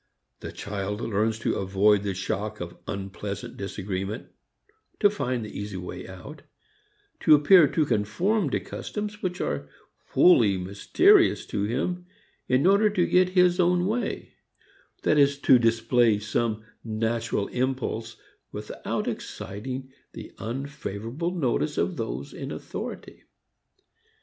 The 0.39 0.51
child 0.51 0.99
learns 1.01 1.37
to 1.41 1.57
avoid 1.57 2.01
the 2.01 2.15
shock 2.15 2.59
of 2.59 2.75
unpleasant 2.87 3.55
disagreement, 3.55 4.29
to 4.99 5.11
find 5.11 5.45
the 5.45 5.55
easy 5.55 5.77
way 5.77 6.07
out, 6.07 6.41
to 7.19 7.35
appear 7.35 7.67
to 7.67 7.85
conform 7.85 8.49
to 8.49 8.59
customs 8.59 9.21
which 9.21 9.39
are 9.41 9.69
wholly 10.13 10.57
mysterious 10.57 11.45
to 11.53 11.65
him 11.65 12.07
in 12.47 12.65
order 12.65 12.89
to 12.89 13.05
get 13.05 13.29
his 13.37 13.59
own 13.59 13.85
way 13.85 14.33
that 15.03 15.19
is 15.19 15.37
to 15.41 15.59
display 15.59 16.17
some 16.17 16.65
natural 16.83 17.47
impulse 17.49 18.17
without 18.51 19.07
exciting 19.07 19.91
the 20.13 20.31
unfavorable 20.39 21.29
notice 21.29 21.77
of 21.77 21.95
those 21.97 22.33
in 22.33 22.49
authority. 22.51 23.21